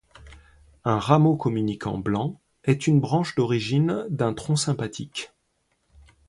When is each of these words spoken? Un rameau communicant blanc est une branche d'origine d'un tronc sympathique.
Un 0.83 0.97
rameau 0.97 1.35
communicant 1.35 1.99
blanc 1.99 2.39
est 2.63 2.87
une 2.87 2.99
branche 2.99 3.35
d'origine 3.35 4.07
d'un 4.09 4.33
tronc 4.33 4.55
sympathique. 4.55 5.31